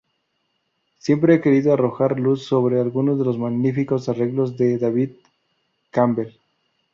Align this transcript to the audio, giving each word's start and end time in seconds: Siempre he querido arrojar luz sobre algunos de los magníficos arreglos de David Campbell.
Siempre 0.97 1.35
he 1.35 1.41
querido 1.41 1.73
arrojar 1.73 2.19
luz 2.19 2.43
sobre 2.43 2.79
algunos 2.81 3.19
de 3.19 3.23
los 3.25 3.37
magníficos 3.37 4.09
arreglos 4.09 4.57
de 4.57 4.79
David 4.79 5.11
Campbell. 5.91 6.39